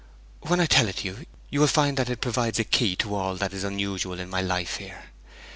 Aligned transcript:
When 0.39 0.59
I 0.59 0.65
tell 0.65 0.87
it 0.87 0.95
to 0.97 1.05
you, 1.05 1.25
you 1.51 1.59
will 1.59 1.67
find 1.67 1.95
that 1.97 2.09
it 2.09 2.21
provides 2.21 2.57
a 2.57 2.63
key 2.63 2.95
to 2.95 3.13
all 3.13 3.35
that 3.35 3.53
is 3.53 3.63
unusual 3.63 4.19
in 4.19 4.31
my 4.31 4.41
life 4.41 4.77
here. 4.77 5.11